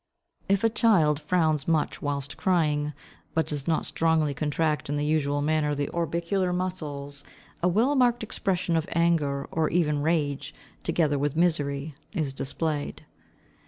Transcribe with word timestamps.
If 0.49 0.63
a 0.63 0.69
child 0.69 1.19
(see 1.19 1.21
Plate 1.21 1.21
IV., 1.21 1.21
fig. 1.21 1.27
2) 1.27 1.29
frowns 1.29 1.67
much 1.67 2.01
whilst 2.01 2.35
crying, 2.35 2.93
but 3.35 3.45
does 3.45 3.67
not 3.67 3.85
strongly 3.85 4.33
contract 4.33 4.89
in 4.89 4.97
the 4.97 5.05
usual 5.05 5.43
manner 5.43 5.75
the 5.75 5.89
orbicular 5.89 6.51
muscles, 6.51 7.23
a 7.61 7.67
well 7.67 7.93
marked 7.93 8.23
expression 8.23 8.75
of 8.75 8.89
anger 8.95 9.45
or 9.51 9.69
even 9.69 9.97
of 9.97 10.01
rage, 10.03 10.55
together 10.81 11.19
with 11.19 11.35
misery, 11.35 11.93
is 12.13 12.33
displayed. 12.33 13.05